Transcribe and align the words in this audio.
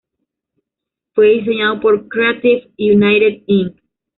Fue 1.13 1.27
diseñado 1.29 1.79
por 1.79 2.07
Creative 2.07 2.71
United 2.75 3.43
Inc. 3.45 3.79